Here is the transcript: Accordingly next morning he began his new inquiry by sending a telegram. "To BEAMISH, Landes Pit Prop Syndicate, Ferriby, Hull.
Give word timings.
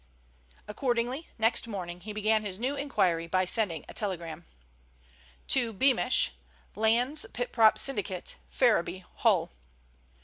Accordingly 0.67 1.27
next 1.37 1.67
morning 1.67 1.99
he 2.01 2.11
began 2.11 2.43
his 2.43 2.57
new 2.57 2.75
inquiry 2.75 3.27
by 3.27 3.45
sending 3.45 3.85
a 3.87 3.93
telegram. 3.93 4.47
"To 5.49 5.71
BEAMISH, 5.73 6.31
Landes 6.75 7.27
Pit 7.33 7.51
Prop 7.53 7.77
Syndicate, 7.77 8.37
Ferriby, 8.49 9.05
Hull. 9.17 9.51